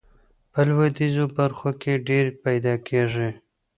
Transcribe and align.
په 0.51 0.59
لویدیځو 0.69 1.25
برخو 1.37 1.69
کې 1.81 1.93
ډیرې 2.07 2.31
پیداکیږي. 2.43 3.29